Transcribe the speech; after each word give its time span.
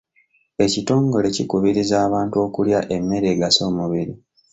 Ekitongole 0.65 1.27
kikubiriza 1.35 1.95
abantu 2.07 2.35
okulya 2.45 2.79
emmere 2.95 3.27
egasa 3.35 3.61
omubiri. 3.69 4.13